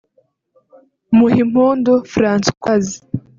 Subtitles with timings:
[1.17, 2.95] Muhimpundu Francoise